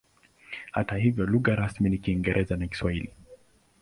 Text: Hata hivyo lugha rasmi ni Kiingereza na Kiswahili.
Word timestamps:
Hata 0.71 0.95
hivyo 0.95 1.25
lugha 1.25 1.55
rasmi 1.55 1.89
ni 1.89 1.97
Kiingereza 1.97 2.57
na 2.57 2.67
Kiswahili. 2.67 3.13